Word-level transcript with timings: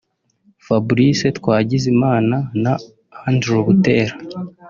Fabrice 0.65 1.27
Twagizimana 1.37 2.35
na 2.63 2.73
Andrew 3.29 3.61
Buteera 3.65 4.13